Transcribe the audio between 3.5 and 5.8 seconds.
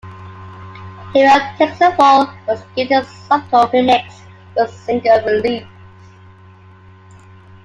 remix for its single release.